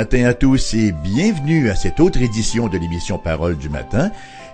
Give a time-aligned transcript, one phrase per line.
[0.00, 4.10] Matin à tous et bienvenue à cette autre édition de l'émission Parole du matin.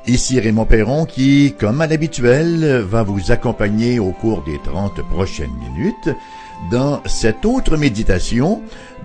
[0.09, 5.53] Ici Raymond Perron qui, comme à l'habituel, va vous accompagner au cours des 30 prochaines
[5.53, 6.11] minutes
[6.73, 8.61] dans cette autre méditation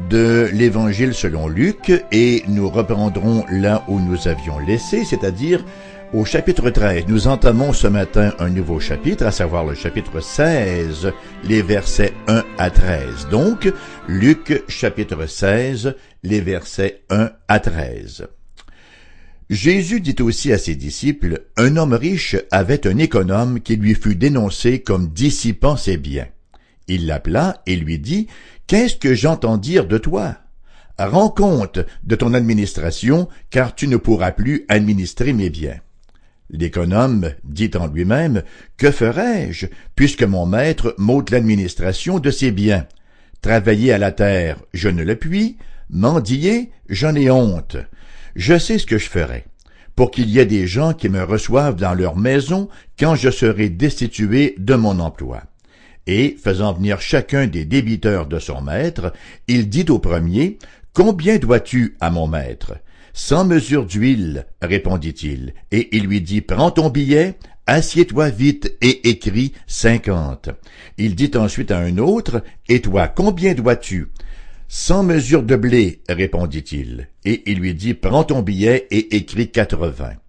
[0.09, 5.63] de l'Évangile selon Luc et nous reprendrons là où nous avions laissé, c'est-à-dire
[6.13, 11.13] au chapitre 13, nous entamons ce matin un nouveau chapitre, à savoir le chapitre 16,
[11.45, 13.29] les versets 1 à 13.
[13.29, 13.71] Donc,
[14.09, 18.27] Luc chapitre 16, les versets 1 à 13.
[19.49, 24.15] Jésus dit aussi à ses disciples, Un homme riche avait un économe qui lui fut
[24.15, 26.27] dénoncé comme dissipant ses biens.
[26.87, 28.27] Il l'appela et lui dit,
[28.67, 30.35] Qu'est-ce que j'entends dire de toi?
[30.99, 35.79] Rends compte de ton administration, car tu ne pourras plus administrer mes biens.
[36.51, 38.43] L'économe dit en lui-même,
[38.77, 42.85] Que ferai-je, puisque mon maître m'ôte l'administration de ses biens?
[43.41, 45.57] Travailler à la terre, je ne le puis,
[45.89, 47.77] mendier, j'en ai honte.
[48.35, 49.45] Je sais ce que je ferai,
[49.95, 52.67] pour qu'il y ait des gens qui me reçoivent dans leur maison
[52.99, 55.43] quand je serai destitué de mon emploi.
[56.05, 59.13] Et, faisant venir chacun des débiteurs de son maître,
[59.47, 60.57] il dit au premier,
[60.93, 62.73] Combien dois-tu à mon maître?
[63.13, 67.37] Sans mesure d'huile, répondit-il, et il lui dit, Prends ton billet,
[67.67, 70.49] assieds-toi vite et écris cinquante.
[70.97, 74.07] Il dit ensuite à un autre, Et toi, combien dois-tu?
[74.67, 80.20] Sans mesure de blé, répondit-il, et il lui dit, Prends ton billet et écris quatre-vingts.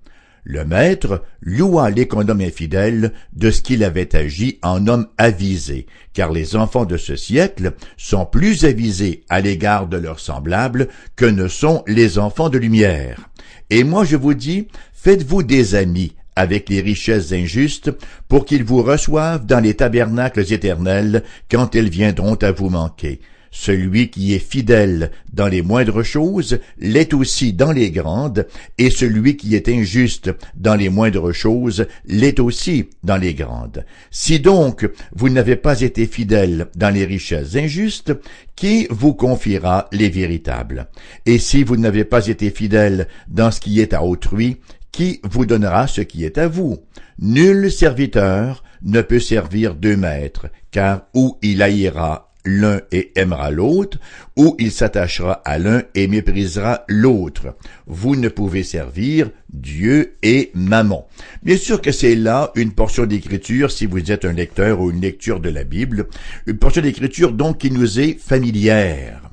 [0.45, 6.57] Le maître loua l'économe infidèle de ce qu'il avait agi en homme avisé, car les
[6.57, 11.85] enfants de ce siècle sont plus avisés à l'égard de leurs semblables que ne sont
[11.87, 13.31] les enfants de lumière.
[13.71, 17.93] Et moi je vous dis, faites-vous des amis avec les richesses injustes,
[18.29, 23.21] pour qu'ils vous reçoivent dans les tabernacles éternels quand elles viendront à vous manquer.
[23.55, 28.47] Celui qui est fidèle dans les moindres choses l'est aussi dans les grandes,
[28.79, 33.85] et celui qui est injuste dans les moindres choses l'est aussi dans les grandes.
[34.11, 38.15] Si donc vous n'avez pas été fidèle dans les richesses injustes,
[38.57, 40.89] qui vous confiera les véritables?
[41.27, 44.57] Et si vous n'avez pas été fidèle dans ce qui est à autrui,
[44.93, 46.79] qui vous donnera ce qui est à vous?
[47.19, 53.99] Nul serviteur ne peut servir deux maîtres, car ou il haïra l'un et aimera l'autre,
[54.37, 57.57] ou il s'attachera à l'un et méprisera l'autre.
[57.87, 61.07] Vous ne pouvez servir Dieu et Maman.
[61.43, 65.01] Bien sûr que c'est là une portion d'écriture, si vous êtes un lecteur ou une
[65.01, 66.09] lecture de la Bible,
[66.47, 69.31] une portion d'écriture donc qui nous est familière.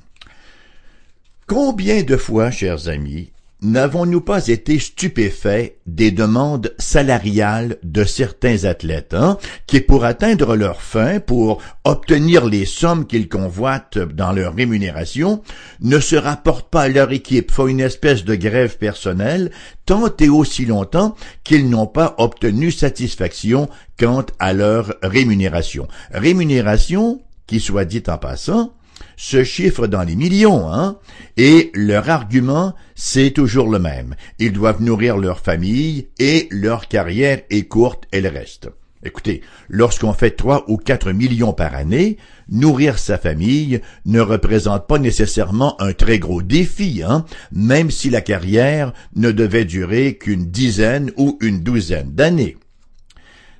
[1.47, 3.31] Combien de fois, chers amis,
[3.61, 9.37] N'avons-nous pas été stupéfaits des demandes salariales de certains athlètes, hein,
[9.67, 15.41] qui pour atteindre leur fin, pour obtenir les sommes qu'ils convoitent dans leur rémunération,
[15.81, 19.51] ne se rapportent pas à leur équipe, font une espèce de grève personnelle,
[19.85, 23.67] tant et aussi longtemps qu'ils n'ont pas obtenu satisfaction
[23.99, 25.89] quant à leur rémunération.
[26.11, 28.71] Rémunération, qui soit dit en passant,
[29.19, 30.97] se chiffre dans les millions, hein?
[31.35, 34.15] Et leur argument, c'est toujours le même.
[34.39, 38.69] Ils doivent nourrir leur famille et leur carrière est courte, elle reste.
[39.03, 42.15] Écoutez, lorsqu'on fait trois ou quatre millions par année,
[42.47, 48.21] nourrir sa famille ne représente pas nécessairement un très gros défi, hein, même si la
[48.21, 52.55] carrière ne devait durer qu'une dizaine ou une douzaine d'années.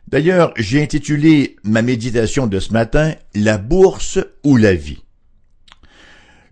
[0.08, 5.03] D'ailleurs, j'ai intitulé ma méditation de ce matin La bourse ou la vie.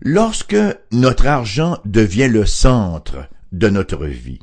[0.00, 0.56] Lorsque
[0.92, 4.38] notre argent devient le centre de notre vie,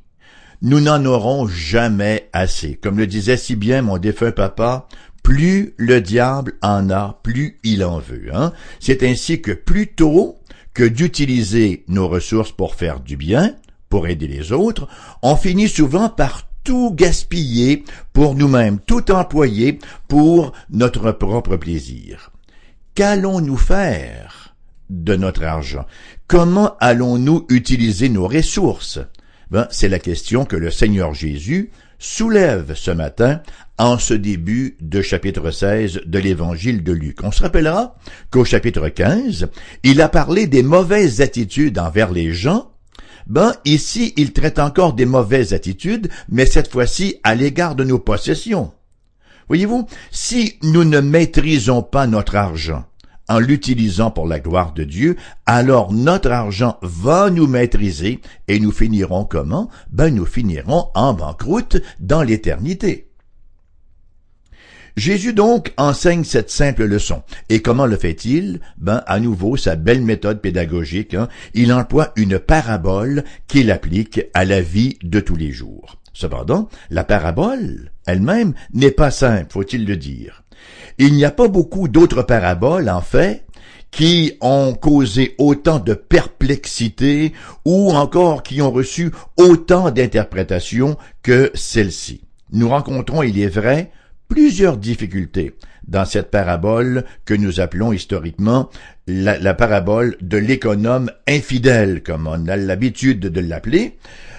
[0.62, 2.76] nous n'en aurons jamais assez.
[2.76, 4.88] Comme le disait si bien mon défunt papa,
[5.24, 8.30] plus le diable en a, plus il en veut.
[8.34, 8.52] Hein?
[8.80, 10.38] C'est ainsi que plutôt
[10.74, 13.56] que d'utiliser nos ressources pour faire du bien,
[13.90, 14.90] pour aider les autres,
[15.22, 19.80] on finit souvent par tout gaspiller pour nous-mêmes, tout employer
[20.10, 22.32] pour notre propre plaisir.
[22.94, 24.45] Qu'allons-nous faire
[24.90, 25.86] de notre argent.
[26.28, 29.00] Comment allons-nous utiliser nos ressources?
[29.52, 33.42] Ben, c'est la question que le Seigneur Jésus soulève ce matin
[33.78, 37.24] en ce début de chapitre 16 de l'évangile de Luc.
[37.24, 37.96] On se rappellera
[38.32, 39.50] qu'au chapitre 15,
[39.84, 42.72] il a parlé des mauvaises attitudes envers les gens.
[43.28, 48.00] Ben, ici, il traite encore des mauvaises attitudes, mais cette fois-ci à l'égard de nos
[48.00, 48.72] possessions.
[49.48, 52.86] Voyez-vous, si nous ne maîtrisons pas notre argent,
[53.28, 58.72] en l'utilisant pour la gloire de Dieu, alors notre argent va nous maîtriser et nous
[58.72, 59.70] finirons comment?
[59.90, 63.10] Ben, nous finirons en banqueroute dans l'éternité.
[64.98, 67.22] Jésus donc enseigne cette simple leçon.
[67.50, 68.62] Et comment le fait-il?
[68.78, 71.14] Ben, à nouveau, sa belle méthode pédagogique.
[71.16, 75.98] Hein, il emploie une parabole qu'il applique à la vie de tous les jours.
[76.14, 80.45] Cependant, la parabole elle-même n'est pas simple, faut-il le dire.
[80.98, 83.46] Il n'y a pas beaucoup d'autres paraboles, en fait,
[83.92, 87.34] qui ont causé autant de perplexité
[87.66, 92.22] ou encore qui ont reçu autant d'interprétations que celle-ci.
[92.52, 93.92] Nous rencontrons, il est vrai,
[94.28, 95.56] plusieurs difficultés
[95.88, 98.70] dans cette parabole que nous appelons historiquement
[99.08, 103.98] la, la parabole de l'économe infidèle, comme on a l'habitude de l'appeler.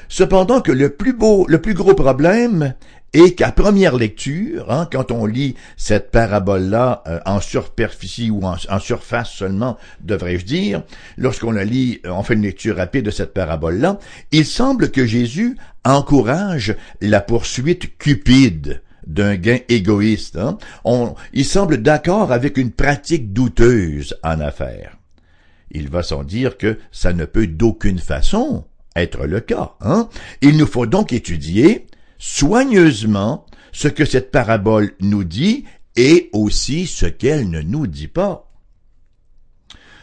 [0.09, 2.75] Cependant que le plus beau, le plus gros problème
[3.17, 8.79] et qu'à première lecture, hein, quand on lit cette parabole-là euh, en superficie ou en,
[8.79, 10.83] surface seulement, devrais-je dire,
[11.17, 13.99] lorsqu'on la lit, euh, on fait une lecture rapide de cette parabole-là,
[14.33, 20.37] il semble que Jésus encourage la poursuite cupide d'un gain égoïste.
[20.37, 20.59] Hein.
[20.85, 24.99] On, il semble d'accord avec une pratique douteuse en affaires.
[25.71, 29.73] Il va sans dire que ça ne peut d'aucune façon être le cas.
[29.81, 30.11] Hein.
[30.43, 31.87] Il nous faut donc étudier
[32.19, 35.65] soigneusement ce que cette parabole nous dit
[35.97, 38.51] et aussi ce qu'elle ne nous dit pas.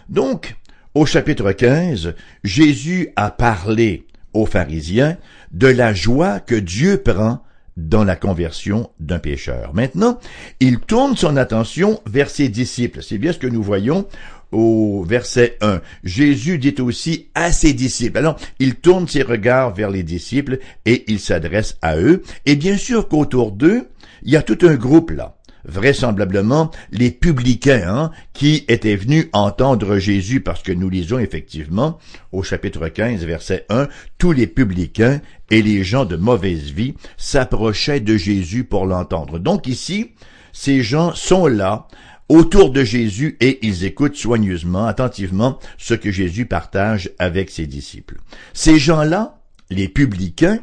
[0.09, 0.55] Donc,
[0.93, 2.13] au chapitre 15,
[2.43, 5.17] Jésus a parlé aux pharisiens
[5.51, 7.43] de la joie que Dieu prend
[7.77, 9.73] dans la conversion d'un pécheur.
[9.73, 10.19] Maintenant,
[10.59, 13.01] il tourne son attention vers ses disciples.
[13.01, 14.07] C'est bien ce que nous voyons
[14.53, 15.81] au verset 1.
[16.03, 18.17] Jésus dit aussi à ses disciples.
[18.17, 22.23] Alors, il tourne ses regards vers les disciples et il s'adresse à eux.
[22.45, 23.89] Et bien sûr qu'autour d'eux,
[24.23, 25.35] il y a tout un groupe là
[25.65, 31.99] vraisemblablement les publicains hein, qui étaient venus entendre Jésus parce que nous lisons effectivement
[32.31, 37.99] au chapitre 15 verset 1 tous les publicains et les gens de mauvaise vie s'approchaient
[37.99, 39.39] de Jésus pour l'entendre.
[39.39, 40.11] Donc ici,
[40.51, 41.87] ces gens sont là
[42.33, 48.17] autour de Jésus et ils écoutent soigneusement, attentivement, ce que Jésus partage avec ses disciples.
[48.53, 49.37] Ces gens-là,
[49.69, 50.59] les publicains,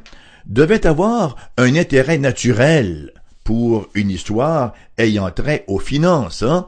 [0.46, 3.12] devaient avoir un intérêt naturel
[3.44, 6.66] pour une histoire ayant trait aux finances, hein,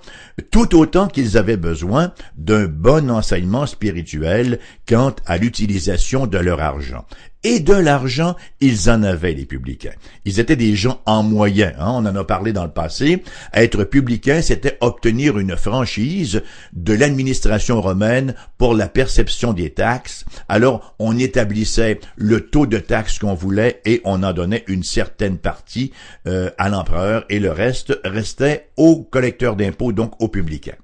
[0.50, 4.58] tout autant qu'ils avaient besoin d'un bon enseignement spirituel
[4.88, 7.04] quant à l'utilisation de leur argent.
[7.44, 9.94] Et de l'argent, ils en avaient, les publicains.
[10.24, 13.24] Ils étaient des gens en moyen, hein, on en a parlé dans le passé.
[13.52, 16.42] Être publicain, c'était obtenir une franchise
[16.72, 20.24] de l'administration romaine pour la perception des taxes.
[20.48, 25.38] Alors, on établissait le taux de taxes qu'on voulait et on en donnait une certaine
[25.38, 25.90] partie
[26.28, 28.21] euh, à l'empereur et le reste restait
[28.76, 30.76] au collecteur d'impôts, donc aux publicains.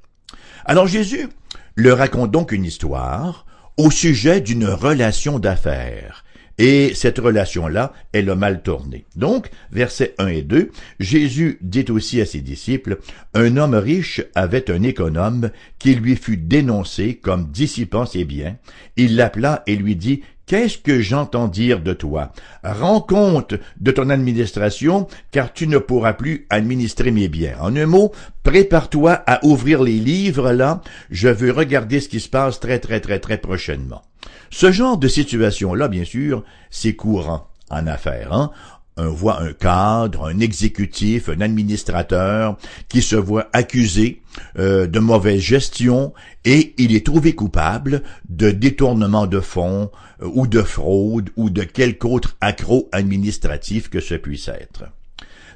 [0.64, 1.28] Alors Jésus
[1.76, 3.46] leur raconte donc une histoire
[3.76, 6.24] au sujet d'une relation d'affaires
[6.58, 9.06] et cette relation-là, elle a mal tourné.
[9.14, 12.98] Donc, versets 1 et 2, Jésus dit aussi à ses disciples,
[13.32, 18.56] Un homme riche avait un économe qui lui fut dénoncé comme dissipant ses biens.
[18.96, 22.32] Il l'appela et lui dit, Qu'est-ce que j'entends dire de toi?
[22.64, 27.56] Rends compte de ton administration, car tu ne pourras plus administrer mes biens.
[27.60, 28.12] En un mot,
[28.44, 30.80] prépare-toi à ouvrir les livres là.
[31.10, 34.00] Je veux regarder ce qui se passe très très très très prochainement.
[34.48, 38.32] Ce genre de situation-là, bien sûr, c'est courant en affaires.
[38.32, 38.50] Hein?
[39.00, 44.22] On voit un cadre, un exécutif, un administrateur qui se voit accusé
[44.58, 46.12] euh, de mauvaise gestion
[46.44, 51.62] et il est trouvé coupable de détournement de fonds euh, ou de fraude ou de
[51.62, 54.84] quelque autre accro administratif que ce puisse être.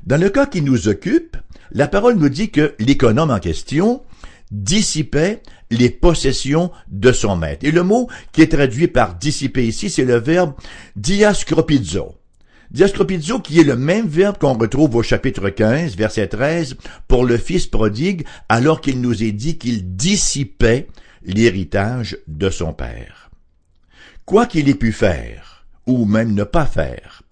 [0.07, 1.37] Dans le cas qui nous occupe,
[1.73, 4.03] la parole nous dit que l'économe en question
[4.53, 7.67] dissipait les possessions de son maître.
[7.67, 10.55] Et le mot qui est traduit par dissiper ici, c'est le verbe
[10.95, 12.15] diascropizo.
[12.73, 16.77] Diascropizo qui est le même verbe qu'on retrouve au chapitre 15, verset 13,
[17.07, 20.89] pour le fils prodigue, alors qu'il nous est dit qu'il dissipait
[21.23, 23.31] l'héritage de son père.
[24.25, 27.23] Quoi qu'il ait pu faire, ou même ne pas faire,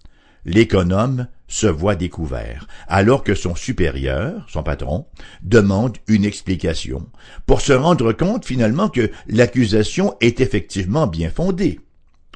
[0.45, 5.07] l'économe se voit découvert, alors que son supérieur, son patron,
[5.41, 7.07] demande une explication,
[7.47, 11.79] pour se rendre compte finalement que l'accusation est effectivement bien fondée.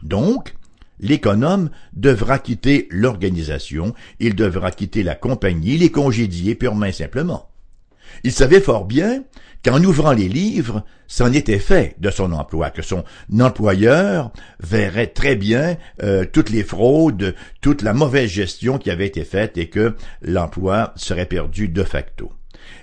[0.01, 0.55] Donc,
[0.99, 7.49] l'économe devra quitter l'organisation, il devra quitter la compagnie, les congédier purement et simplement.
[8.23, 9.23] Il savait fort bien
[9.63, 13.03] qu'en ouvrant les livres, c'en était fait de son emploi, que son
[13.39, 19.23] employeur verrait très bien euh, toutes les fraudes, toute la mauvaise gestion qui avait été
[19.23, 22.31] faite et que l'emploi serait perdu de facto.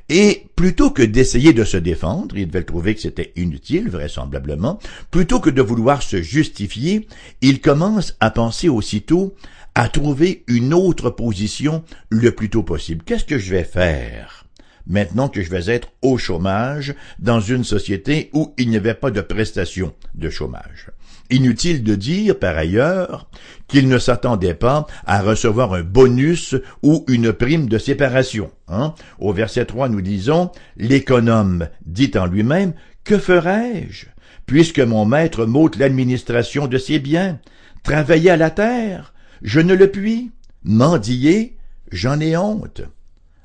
[0.09, 4.79] Et plutôt que d'essayer de se défendre, il devait trouver que c'était inutile, vraisemblablement,
[5.11, 7.07] plutôt que de vouloir se justifier,
[7.41, 9.35] il commence à penser aussitôt
[9.75, 13.05] à trouver une autre position le plus tôt possible.
[13.05, 14.42] Qu'est-ce que je vais faire?
[14.87, 19.11] Maintenant que je vais être au chômage dans une société où il n'y avait pas
[19.11, 20.91] de prestation de chômage?
[21.31, 23.31] Inutile de dire, par ailleurs,
[23.67, 28.51] qu'il ne s'attendait pas à recevoir un bonus ou une prime de séparation.
[28.69, 28.95] Hein?
[29.19, 32.75] Au verset 3, nous disons, l'économe dit en lui-même,
[33.05, 34.07] que ferai-je,
[34.47, 37.41] puisque mon maître m'ôte l'administration de ses biens?
[37.83, 40.33] Travailler à la terre, je ne le puis.
[40.65, 41.57] Mendier,
[41.91, 42.83] j'en ai honte.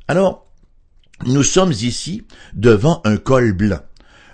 [0.08, 0.47] Alors,
[1.26, 3.80] nous sommes ici devant un col blanc.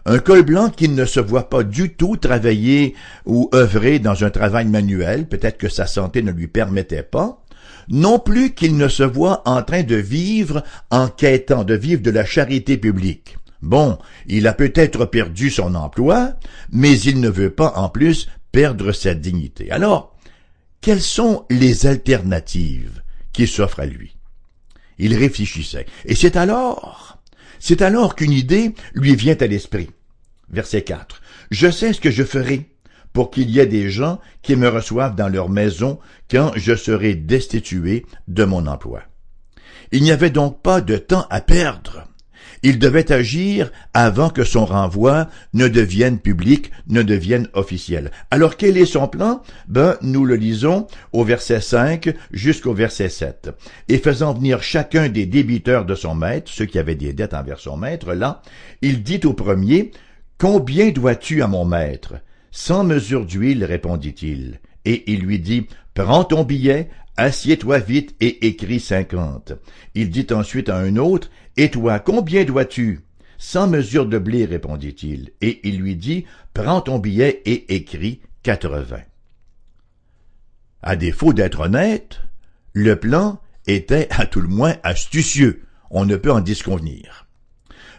[0.06, 2.94] Un col blanc qui ne se voit pas du tout travailler
[3.26, 7.42] ou œuvrer dans un travail manuel, peut-être que sa santé ne lui permettait pas,
[7.88, 12.12] non plus qu'il ne se voit en train de vivre en quêtant, de vivre de
[12.12, 13.38] la charité publique.
[13.62, 13.98] Bon,
[14.28, 16.34] il a peut-être perdu son emploi,
[16.72, 19.72] mais il ne veut pas en plus perdre sa dignité.
[19.72, 20.18] Alors,
[20.82, 24.18] quelles sont les alternatives qui s'offrent à lui?
[25.00, 25.86] Il réfléchissait.
[26.06, 27.20] Et c'est alors,
[27.60, 29.90] c'est alors qu'une idée lui vient à l'esprit.
[30.50, 31.22] Verset 4.
[31.52, 32.70] Je sais ce que je ferai
[33.14, 37.16] pour qu'il y ait des gens qui me reçoivent dans leur maison quand je serai
[37.16, 39.04] destitué de mon emploi.
[39.92, 42.08] Il n'y avait donc pas de temps à perdre.
[42.64, 48.12] Il devait agir avant que son renvoi ne devienne public, ne devienne officiel.
[48.32, 49.42] Alors quel est son plan?
[49.68, 53.52] Ben nous le lisons au verset 5 jusqu'au verset 7.
[53.90, 57.60] Et faisant venir chacun des débiteurs de son maître, ceux qui avaient des dettes envers
[57.60, 58.42] son maître, là,
[58.82, 59.92] il dit au premier
[60.38, 62.16] Combien dois-tu à mon maître?
[62.52, 64.60] Cent mesures d'huile, répondit-il.
[64.86, 69.54] Et il lui dit Prends ton billet, assieds-toi vite et écris cinquante.
[69.96, 73.02] Il dit ensuite à un autre et toi, combien dois-tu?
[73.38, 79.04] Cent mesures de blé, répondit-il, et il lui dit, prends ton billet et écris quatre-vingts.
[80.82, 82.22] À défaut d'être honnête,
[82.74, 87.28] le plan était à tout le moins astucieux, on ne peut en disconvenir.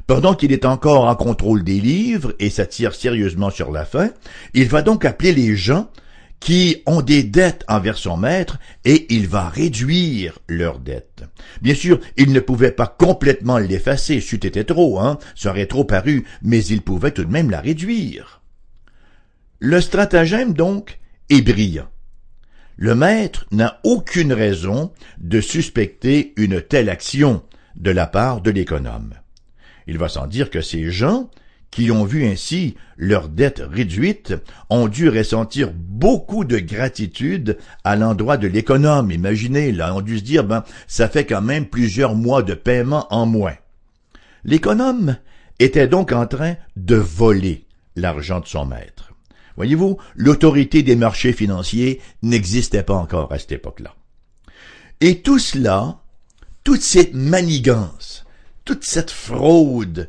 [0.07, 4.11] Pendant qu'il est encore en contrôle des livres et s'attire sérieusement sur la fin,
[4.53, 5.91] il va donc appeler les gens
[6.45, 11.25] qui ont des dettes envers son maître et il va réduire leurs dettes.
[11.63, 15.85] Bien sûr, il ne pouvait pas complètement l'effacer, c'eût été trop, hein, ça aurait trop
[15.85, 18.43] paru, mais il pouvait tout de même la réduire.
[19.59, 21.89] Le stratagème, donc, est brillant.
[22.77, 27.43] Le maître n'a aucune raison de suspecter une telle action
[27.75, 29.15] de la part de l'économe.
[29.87, 31.31] Il va sans dire que ces gens
[31.75, 34.33] qui ont vu ainsi leurs dettes réduites
[34.71, 39.11] ont dû ressentir beaucoup de gratitude à l'endroit de l'économe.
[39.11, 43.09] Imaginez, là, ont dû se dire, ben, ça fait quand même plusieurs mois de paiement
[43.13, 43.57] en moins.
[44.45, 45.17] L'économe
[45.59, 47.67] était donc en train de voler
[47.97, 49.13] l'argent de son maître.
[49.57, 53.97] Voyez-vous, l'autorité des marchés financiers n'existait pas encore à cette époque-là.
[55.01, 55.99] Et tout cela,
[56.63, 58.25] toute cette manigance,
[58.65, 60.09] toute cette fraude,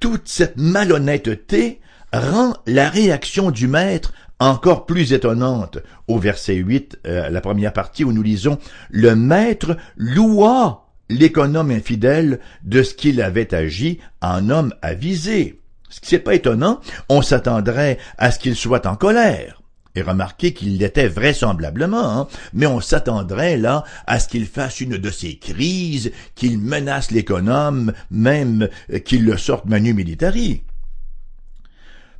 [0.00, 1.80] toute cette malhonnêteté
[2.12, 5.78] rend la réaction du maître encore plus étonnante.
[6.08, 8.58] Au verset 8, euh, la première partie où nous lisons
[8.90, 15.60] Le maître loua l'économe infidèle de ce qu'il avait agi en homme avisé.
[15.88, 19.62] Ce qui n'est pas étonnant, on s'attendrait à ce qu'il soit en colère.
[19.96, 24.98] Et remarquez qu'il l'était vraisemblablement, hein, mais on s'attendrait là à ce qu'il fasse une
[24.98, 28.68] de ces crises, qu'il menace l'économe, même
[29.06, 30.64] qu'il le sorte manu militari.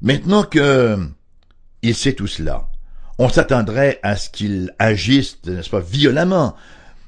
[0.00, 0.98] Maintenant que
[1.82, 2.70] il sait tout cela,
[3.18, 6.56] on s'attendrait à ce qu'il agisse, n'est-ce pas, violemment.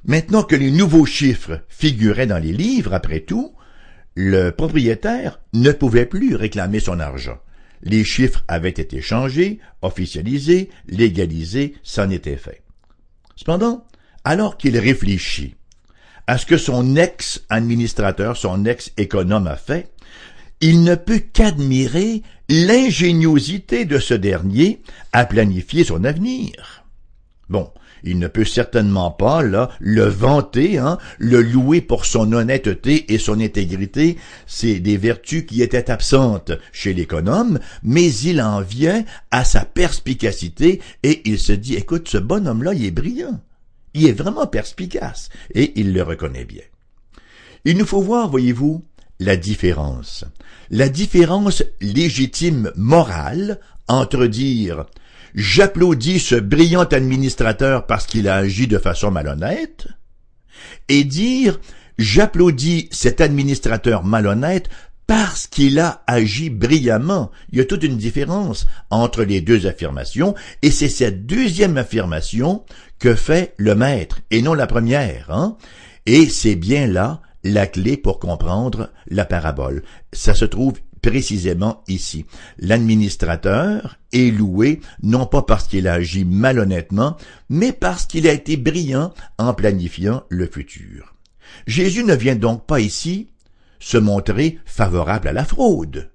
[0.05, 3.55] Maintenant que les nouveaux chiffres figuraient dans les livres, après tout,
[4.15, 7.39] le propriétaire ne pouvait plus réclamer son argent.
[7.83, 12.63] Les chiffres avaient été changés, officialisés, légalisés, c'en était fait.
[13.37, 13.87] Cependant,
[14.25, 15.55] alors qu'il réfléchit
[16.27, 19.91] à ce que son ex-administrateur, son ex-économe a fait,
[20.61, 24.83] il ne peut qu'admirer l'ingéniosité de ce dernier
[25.13, 26.85] à planifier son avenir.
[27.49, 27.71] Bon,
[28.05, 33.19] il ne peut certainement pas, là, le vanter, hein, le louer pour son honnêteté et
[33.19, 34.17] son intégrité.
[34.47, 40.81] C'est des vertus qui étaient absentes chez l'économe, mais il en vient à sa perspicacité
[41.03, 43.41] et il se dit, écoute, ce bonhomme-là, il est brillant.
[43.95, 46.63] Il est vraiment perspicace et il le reconnaît bien.
[47.65, 48.85] Il nous faut voir, voyez-vous,
[49.21, 50.25] la différence.
[50.71, 54.85] La différence légitime morale entre dire
[55.35, 59.89] j'applaudis ce brillant administrateur parce qu'il a agi de façon malhonnête,
[60.89, 61.59] et dire
[61.99, 64.69] J'applaudis cet administrateur malhonnête
[65.09, 67.31] parce qu'il a agi brillamment.
[67.51, 72.63] Il y a toute une différence entre les deux affirmations, et c'est cette deuxième affirmation
[73.01, 75.31] que fait le maître, et non la première.
[75.31, 75.57] Hein?
[76.07, 79.83] Et c'est bien là la clé pour comprendre la parabole.
[80.13, 82.27] Ça se trouve précisément ici.
[82.59, 87.17] L'administrateur est loué non pas parce qu'il a agi malhonnêtement,
[87.49, 91.15] mais parce qu'il a été brillant en planifiant le futur.
[91.67, 93.29] Jésus ne vient donc pas ici
[93.81, 96.11] se montrer favorable à la fraude,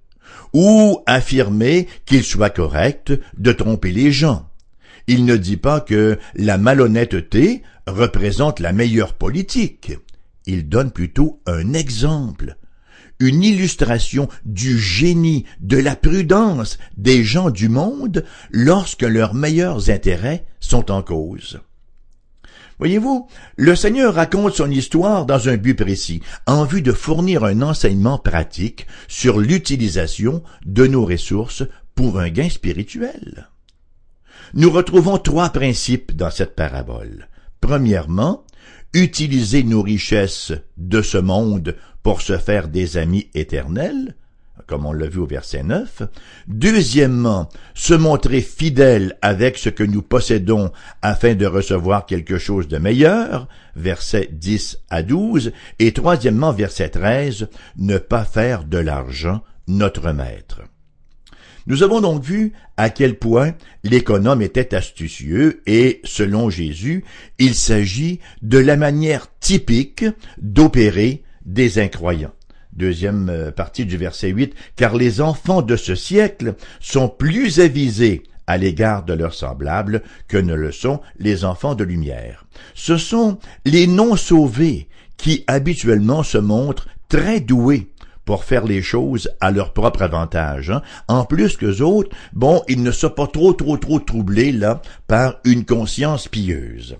[0.54, 4.50] ou affirmer qu'il soit correct de tromper les gens.
[5.08, 9.94] Il ne dit pas que la malhonnêteté représente la meilleure politique.
[10.46, 12.58] Il donne plutôt un exemple,
[13.24, 20.46] une illustration du génie, de la prudence des gens du monde lorsque leurs meilleurs intérêts
[20.60, 21.62] sont en cause.
[22.80, 27.62] Voyez-vous, le Seigneur raconte son histoire dans un but précis, en vue de fournir un
[27.62, 31.63] enseignement pratique sur l'utilisation de nos ressources
[31.96, 33.48] pour un gain spirituel.
[34.53, 37.30] Nous retrouvons trois principes dans cette parabole.
[37.62, 38.44] Premièrement,
[38.94, 44.15] utiliser nos richesses de ce monde pour se faire des amis éternels
[44.67, 46.03] comme on l'a vu au verset 9.
[46.48, 52.77] Deuxièmement, se montrer fidèle avec ce que nous possédons afin de recevoir quelque chose de
[52.77, 55.51] meilleur, verset 10 à 12.
[55.79, 60.62] Et troisièmement, verset 13, ne pas faire de l'argent notre maître.
[61.65, 67.05] Nous avons donc vu à quel point l'économe était astucieux et, selon Jésus,
[67.39, 70.05] il s'agit de la manière typique
[70.41, 72.34] d'opérer des incroyants
[72.76, 78.24] deuxième euh, partie du verset 8, car les enfants de ce siècle sont plus avisés
[78.48, 82.46] à l'égard de leurs semblables que ne le sont les enfants de lumière.
[82.74, 87.90] Ce sont les non-sauvés qui habituellement se montrent très doués
[88.26, 90.70] pour faire les choses à leur propre avantage.
[90.72, 90.82] Hein.
[91.08, 95.40] En plus que autres, bon, ils ne sont pas trop, trop, trop troublés, là, par
[95.44, 96.98] une conscience pieuse.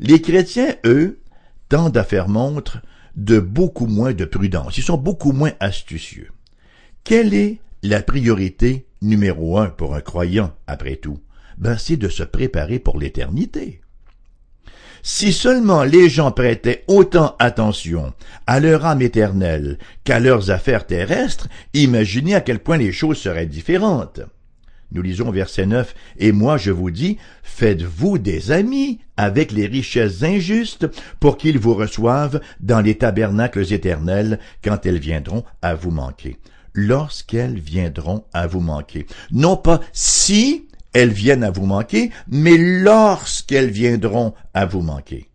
[0.00, 1.20] Les chrétiens, eux,
[1.68, 2.78] tendent à faire montre
[3.16, 4.78] de beaucoup moins de prudence.
[4.78, 6.30] Ils sont beaucoup moins astucieux.
[7.04, 11.20] Quelle est la priorité numéro un pour un croyant, après tout?
[11.58, 13.80] Ben, c'est de se préparer pour l'éternité.
[15.02, 18.14] Si seulement les gens prêtaient autant attention
[18.46, 23.44] à leur âme éternelle qu'à leurs affaires terrestres, imaginez à quel point les choses seraient
[23.44, 24.20] différentes.
[24.92, 30.22] Nous lisons verset 9, Et moi je vous dis, faites-vous des amis avec les richesses
[30.22, 30.86] injustes
[31.20, 36.38] pour qu'ils vous reçoivent dans les tabernacles éternels quand elles viendront à vous manquer.
[36.72, 39.06] Lorsqu'elles viendront à vous manquer.
[39.30, 45.28] Non pas si elles viennent à vous manquer, mais lorsqu'elles viendront à vous manquer.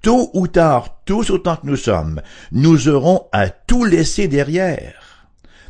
[0.00, 5.01] Tôt ou tard, tous autant que nous sommes, nous aurons à tout laisser derrière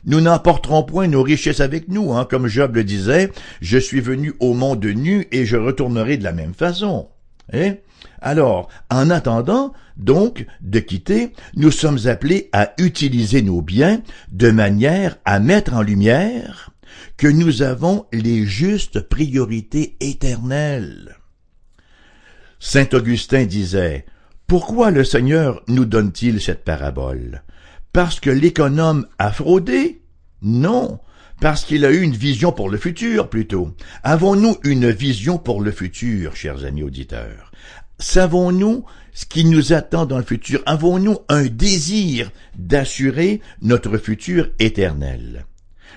[0.04, 4.34] nous n'emporterons point nos richesses avec nous, hein, comme Job le disait, je suis venu
[4.40, 7.08] au monde nu et je retournerai de la même façon.
[7.52, 7.74] Eh?
[8.20, 15.16] Alors, en attendant, donc, de quitter, nous sommes appelés à utiliser nos biens de manière
[15.24, 16.70] à mettre en lumière
[17.16, 21.16] que nous avons les justes priorités éternelles.
[22.58, 24.06] Saint Augustin disait,
[24.46, 27.42] Pourquoi le Seigneur nous donne-t-il cette parabole?
[27.92, 30.00] Parce que l'économe a fraudé?
[30.40, 30.98] Non,
[31.40, 33.76] parce qu'il a eu une vision pour le futur plutôt.
[34.02, 37.52] Avons-nous une vision pour le futur, chers amis auditeurs?
[37.98, 40.62] Savons-nous ce qui nous attend dans le futur?
[40.64, 45.44] Avons-nous un désir d'assurer notre futur éternel?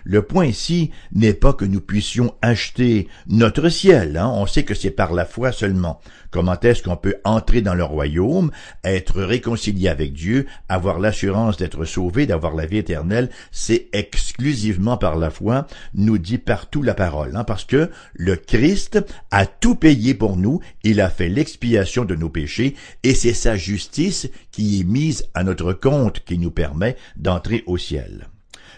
[0.04, 4.18] Le point ici n'est pas que nous puissions acheter notre ciel.
[4.18, 4.32] Hein.
[4.34, 6.00] On sait que c'est par la foi seulement.
[6.36, 8.52] Comment est-ce qu'on peut entrer dans le royaume,
[8.84, 13.30] être réconcilié avec Dieu, avoir l'assurance d'être sauvé, d'avoir la vie éternelle?
[13.52, 17.38] C'est exclusivement par la foi, nous dit partout la parole.
[17.38, 19.00] Hein, parce que le Christ
[19.32, 23.56] a tout payé pour nous, il a fait l'expiation de nos péchés, et c'est sa
[23.56, 28.28] justice qui est mise à notre compte qui nous permet d'entrer au ciel.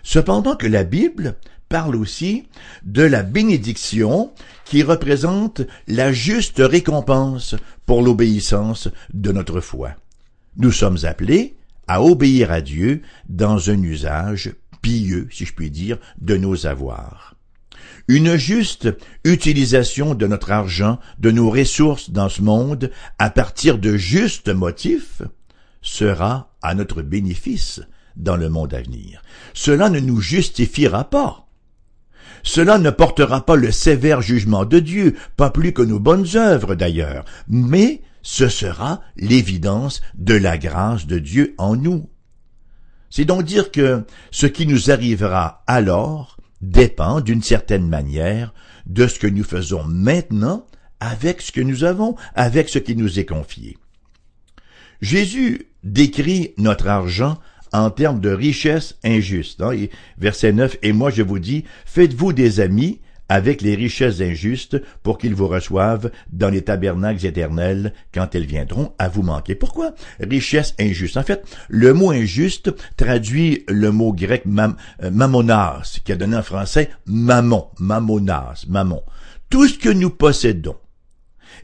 [0.07, 1.35] Cependant que la Bible
[1.67, 2.47] parle aussi
[2.85, 4.31] de la bénédiction
[4.63, 9.91] qui représente la juste récompense pour l'obéissance de notre foi.
[10.55, 11.57] Nous sommes appelés
[11.89, 17.35] à obéir à Dieu dans un usage pieux, si je puis dire, de nos avoirs.
[18.07, 18.87] Une juste
[19.25, 25.21] utilisation de notre argent, de nos ressources dans ce monde, à partir de justes motifs,
[25.81, 27.81] sera à notre bénéfice
[28.17, 29.21] dans le monde à venir.
[29.53, 31.47] Cela ne nous justifiera pas.
[32.43, 36.75] Cela ne portera pas le sévère jugement de Dieu, pas plus que nos bonnes œuvres
[36.75, 42.09] d'ailleurs, mais ce sera l'évidence de la grâce de Dieu en nous.
[43.09, 48.53] C'est donc dire que ce qui nous arrivera alors dépend d'une certaine manière
[48.85, 50.65] de ce que nous faisons maintenant
[50.99, 53.77] avec ce que nous avons, avec ce qui nous est confié.
[55.01, 57.39] Jésus décrit notre argent
[57.73, 59.61] en termes de richesse injuste.
[59.61, 62.99] Hein, verset 9, Et moi je vous dis, faites-vous des amis
[63.29, 68.93] avec les richesses injustes pour qu'ils vous reçoivent dans les tabernacles éternels quand elles viendront
[68.99, 69.55] à vous manquer.
[69.55, 71.17] Pourquoi richesse injuste?
[71.17, 76.37] En fait, le mot injuste traduit le mot grec mam, euh, mamonas, qui a donné
[76.37, 79.03] en français mammon, mamonas, mammon.
[79.49, 80.77] Tout ce que nous possédons,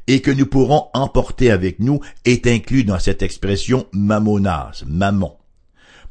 [0.07, 5.37] et que nous pourrons emporter avec nous est inclus dans cette expression mamonas, mammon.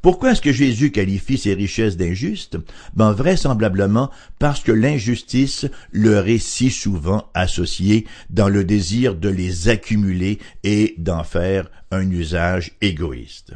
[0.03, 2.59] Pourquoi est-ce que Jésus qualifie ces richesses d'injustes?
[2.95, 4.11] Ben vraisemblablement
[4.41, 10.97] parce que l'injustice leur est si souvent associée dans le désir de les accumuler et
[10.99, 13.53] d'en faire un usage égoïste.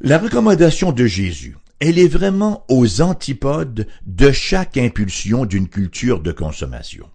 [0.00, 6.30] La recommandation de Jésus, elle est vraiment aux antipodes de chaque impulsion d'une culture de
[6.30, 7.06] consommation.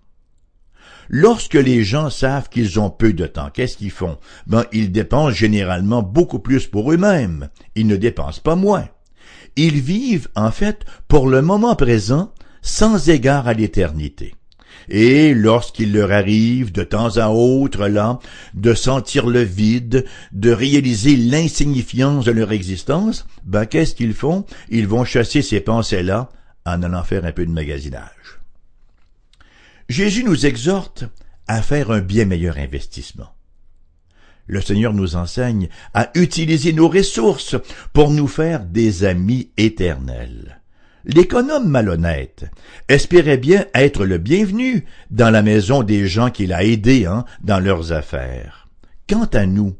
[1.10, 4.18] Lorsque les gens savent qu'ils ont peu de temps, qu'est-ce qu'ils font?
[4.48, 7.50] Ben, ils dépensent généralement beaucoup plus pour eux-mêmes.
[7.76, 8.88] Ils ne dépensent pas moins.
[9.56, 14.36] Ils vivent, en fait, pour le moment présent, sans égard à l'éternité.
[14.90, 18.20] Et lorsqu'il leur arrive de temps à autre, là,
[18.54, 24.46] de sentir le vide, de réaliser l'insignifiance de leur existence, ben, qu'est-ce qu'ils font?
[24.70, 26.30] Ils vont chasser ces pensées-là
[26.66, 28.15] en allant faire un peu de magasinage.
[29.90, 31.04] Jésus nous exhorte
[31.48, 33.30] à faire un bien meilleur investissement.
[34.48, 37.56] Le Seigneur nous enseigne à utiliser nos ressources
[37.94, 40.62] pour nous faire des amis éternels.
[41.06, 42.46] L'économe malhonnête
[42.88, 47.60] espérait bien être le bienvenu dans la maison des gens qu'il a aidés hein, dans
[47.60, 48.68] leurs affaires.
[49.08, 49.76] Quant à nous,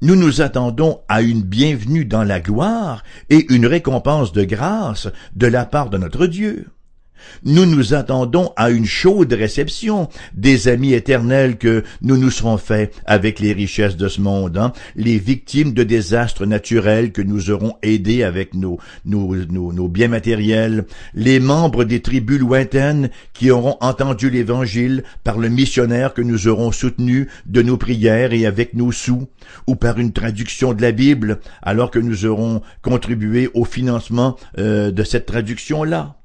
[0.00, 5.46] nous nous attendons à une bienvenue dans la gloire et une récompense de grâce de
[5.46, 6.66] la part de notre Dieu.
[7.44, 12.94] Nous nous attendons à une chaude réception des amis éternels que nous nous serons faits
[13.06, 14.72] avec les richesses de ce monde, hein.
[14.96, 21.84] les victimes de désastres naturels que nous aurons aidés avec nos, biens matériels, les membres
[21.84, 27.62] des tribus lointaines qui auront entendu l'Évangile par le missionnaire que nous aurons soutenu de
[27.62, 29.28] nos prières et avec nos sous,
[29.66, 34.90] ou par une traduction de la Bible alors que nous aurons contribué au financement euh,
[34.90, 36.19] de cette traduction-là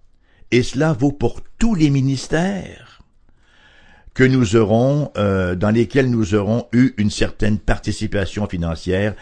[0.56, 3.02] et cela vaut pour tous les ministères
[4.14, 9.16] que nous aurons, euh, dans lesquels nous aurons eu une certaine participation financière,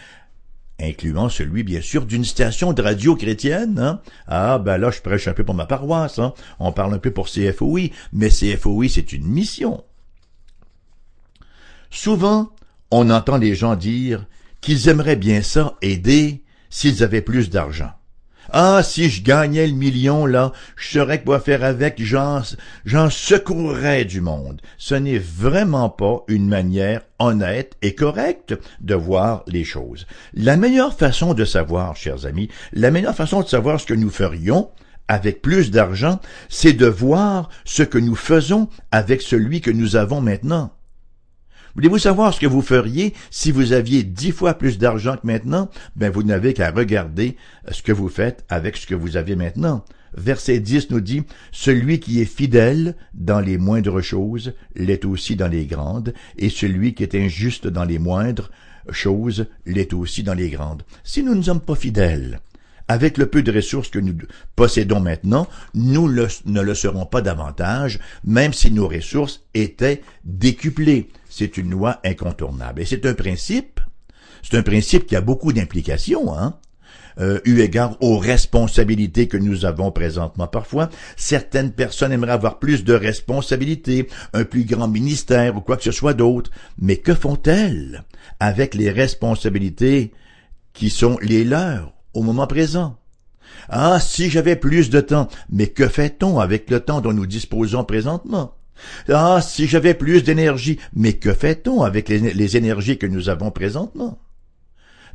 [0.80, 3.80] incluant celui, bien sûr, d'une station de radio chrétienne.
[3.80, 4.00] Hein.
[4.28, 6.20] Ah, ben là, je prêche un peu pour ma paroisse.
[6.20, 6.36] Hein.
[6.60, 9.84] On parle un peu pour CFOI, mais CFOI, c'est une mission.
[11.90, 12.52] Souvent,
[12.92, 14.28] on entend les gens dire
[14.62, 17.90] qu'ils aimeraient bien ça aider s'ils avaient plus d'argent.
[18.56, 22.44] Ah, si je gagnais le million, là, je saurais quoi faire avec, j'en,
[22.86, 24.62] j'en secourrais du monde.
[24.78, 30.06] Ce n'est vraiment pas une manière honnête et correcte de voir les choses.
[30.36, 34.12] La meilleure façon de savoir, chers amis, la meilleure façon de savoir ce que nous
[34.12, 34.70] ferions,
[35.08, 40.22] avec plus d'argent, c'est de voir ce que nous faisons avec celui que nous avons
[40.22, 40.72] maintenant.
[41.76, 45.70] Voulez-vous savoir ce que vous feriez si vous aviez dix fois plus d'argent que maintenant?
[45.96, 47.36] Ben, vous n'avez qu'à regarder
[47.68, 49.84] euh, ce que vous faites avec ce que vous avez maintenant.
[50.16, 55.48] Verset 10 nous dit, Celui qui est fidèle dans les moindres choses l'est aussi dans
[55.48, 58.52] les grandes, et celui qui est injuste dans les moindres
[58.92, 60.84] choses l'est aussi dans les grandes.
[61.04, 62.40] Si nous ne sommes pas fidèles,
[62.88, 64.14] avec le peu de ressources que nous
[64.56, 71.58] possédons maintenant, nous ne le serons pas davantage, même si nos ressources étaient décuplées c'est
[71.58, 72.82] une loi incontournable.
[72.82, 73.80] Et c'est un principe,
[74.44, 76.60] c'est un principe qui a beaucoup d'implications, hein.
[77.20, 80.48] Euh, eu égard aux responsabilités que nous avons présentement.
[80.48, 85.84] Parfois, certaines personnes aimeraient avoir plus de responsabilités, un plus grand ministère ou quoi que
[85.84, 86.50] ce soit d'autre.
[86.80, 88.04] Mais que font-elles
[88.40, 90.12] avec les responsabilités
[90.74, 92.98] qui sont les leurs au moment présent?
[93.70, 95.28] Ah, si j'avais plus de temps.
[95.52, 98.56] Mais que fait-on avec le temps dont nous disposons présentement?
[99.10, 100.80] Ah, si j'avais plus d'énergie.
[100.94, 104.20] Mais que fait-on avec les, énergies que nous avons présentement?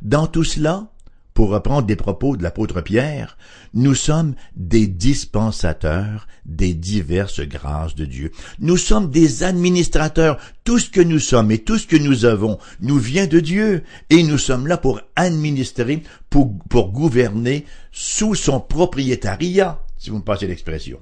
[0.01, 0.91] Dans tout cela,
[1.33, 3.37] pour reprendre des propos de l'apôtre Pierre,
[3.73, 8.31] nous sommes des dispensateurs des diverses grâces de Dieu.
[8.59, 10.39] Nous sommes des administrateurs.
[10.63, 13.83] Tout ce que nous sommes et tout ce que nous avons nous vient de Dieu.
[14.09, 20.23] Et nous sommes là pour administrer, pour, pour gouverner sous son propriétariat, si vous me
[20.23, 20.99] passez l'expression.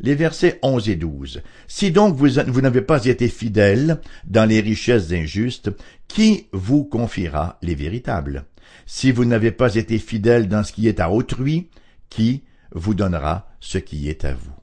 [0.00, 1.42] Les versets 11 et 12.
[1.68, 5.70] Si donc vous, n'avez pas été fidèles dans les richesses injustes,
[6.08, 8.44] qui vous confiera les véritables?
[8.86, 11.68] Si vous n'avez pas été fidèles dans ce qui est à autrui,
[12.10, 14.54] qui vous donnera ce qui est à vous?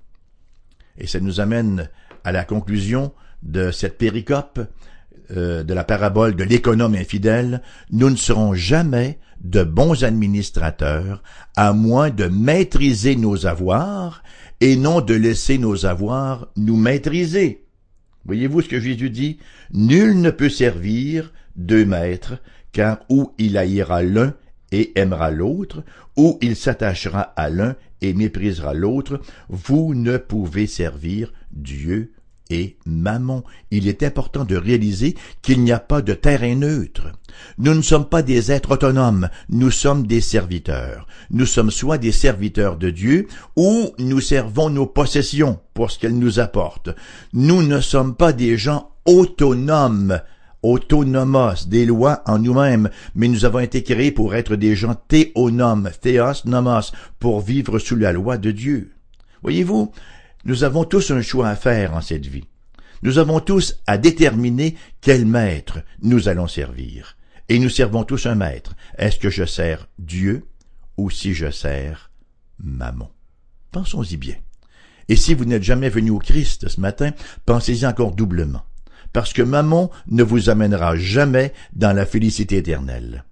[0.97, 1.89] Et ça nous amène
[2.23, 3.13] à la conclusion
[3.43, 4.59] de cette péricope,
[5.35, 7.61] euh, de la parabole de l'économe infidèle,
[7.91, 11.23] nous ne serons jamais de bons administrateurs
[11.55, 14.23] à moins de maîtriser nos avoirs
[14.61, 17.63] et non de laisser nos avoirs nous maîtriser.
[18.25, 19.39] Voyez-vous ce que Jésus dit?
[19.71, 24.33] Nul ne peut servir deux maîtres, car ou il haïra l'un
[24.71, 25.83] et aimera l'autre,
[26.15, 29.21] ou il s'attachera à l'un et méprisera l'autre.
[29.47, 32.13] Vous ne pouvez servir Dieu
[32.49, 33.43] et mammon.
[33.71, 37.11] Il est important de réaliser qu'il n'y a pas de terrain neutre.
[37.57, 41.07] Nous ne sommes pas des êtres autonomes, nous sommes des serviteurs.
[41.31, 46.17] Nous sommes soit des serviteurs de Dieu, ou nous servons nos possessions pour ce qu'elles
[46.17, 46.89] nous apportent.
[47.33, 50.19] Nous ne sommes pas des gens autonomes,
[50.63, 55.89] autonomos, des lois en nous-mêmes, mais nous avons été créés pour être des gens théonomes,
[56.01, 58.91] théos nomos, pour vivre sous la loi de Dieu.
[59.41, 59.91] Voyez-vous,
[60.45, 62.45] nous avons tous un choix à faire en cette vie.
[63.01, 67.17] Nous avons tous à déterminer quel maître nous allons servir.
[67.47, 68.75] Et nous servons tous un maître.
[68.97, 70.45] Est-ce que je sers Dieu
[70.97, 72.11] ou si je sers
[72.59, 73.09] Mammon?
[73.71, 74.35] Pensons-y bien.
[75.07, 77.11] Et si vous n'êtes jamais venu au Christ ce matin,
[77.45, 78.63] pensez-y encore doublement.
[79.13, 83.23] Parce que Mammon ne vous amènera jamais dans la félicité éternelle.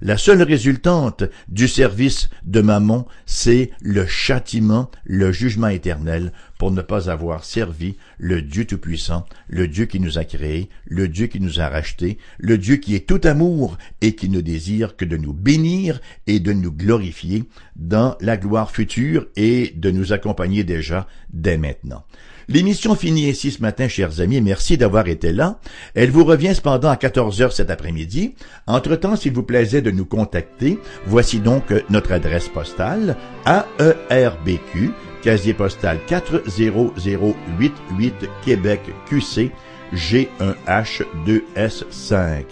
[0.00, 6.82] La seule résultante du service de Mammon, c'est le châtiment, le jugement éternel pour ne
[6.82, 11.40] pas avoir servi le Dieu Tout-Puissant, le Dieu qui nous a créés, le Dieu qui
[11.40, 15.16] nous a rachetés, le Dieu qui est tout amour et qui ne désire que de
[15.16, 17.44] nous bénir et de nous glorifier
[17.76, 22.04] dans la gloire future et de nous accompagner déjà dès maintenant.
[22.48, 24.40] L'émission finit ici ce matin, chers amis.
[24.40, 25.58] Merci d'avoir été là.
[25.94, 28.34] Elle vous revient cependant à 14 heures cet après-midi.
[28.66, 34.90] Entre-temps, s'il vous plaisait de nous contacter, voici donc notre adresse postale AERBQ,
[35.22, 39.50] casier postal 40088 Québec QC
[39.94, 42.44] G1H2S5.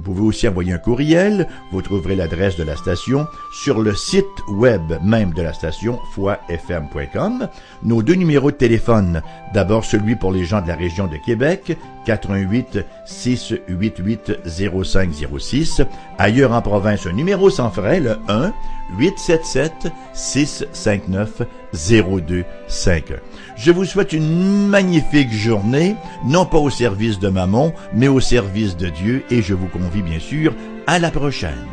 [0.00, 1.46] Vous pouvez aussi envoyer un courriel.
[1.72, 7.48] Vous trouverez l'adresse de la station sur le site web même de la station foifm.com.
[7.82, 9.20] Nos deux numéros de téléphone.
[9.52, 15.82] D'abord celui pour les gens de la région de Québec, 88 688 0506.
[16.18, 18.52] Ailleurs en province, un numéro sans frais, le 1
[18.98, 23.16] 877 659 0251.
[23.56, 28.76] Je vous souhaite une magnifique journée, non pas au service de Mammon, mais au service
[28.76, 30.54] de Dieu, et je vous convie bien sûr
[30.86, 31.66] à la prochaine.